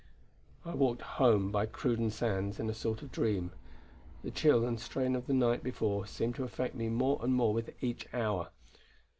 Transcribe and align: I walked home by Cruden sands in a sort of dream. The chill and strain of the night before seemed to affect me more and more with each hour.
I 0.65 0.73
walked 0.73 1.03
home 1.03 1.51
by 1.51 1.67
Cruden 1.67 2.09
sands 2.09 2.59
in 2.59 2.67
a 2.71 2.73
sort 2.73 3.03
of 3.03 3.11
dream. 3.11 3.51
The 4.23 4.31
chill 4.31 4.65
and 4.65 4.79
strain 4.79 5.15
of 5.15 5.27
the 5.27 5.33
night 5.35 5.61
before 5.61 6.07
seemed 6.07 6.33
to 6.37 6.43
affect 6.43 6.73
me 6.73 6.89
more 6.89 7.19
and 7.21 7.35
more 7.35 7.53
with 7.53 7.71
each 7.83 8.07
hour. 8.11 8.49